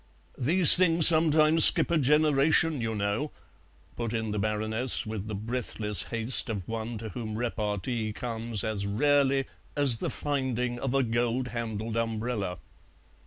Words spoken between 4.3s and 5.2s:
the Baroness,